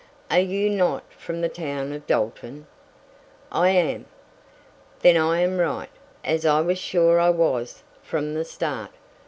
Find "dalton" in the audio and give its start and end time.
2.07-2.65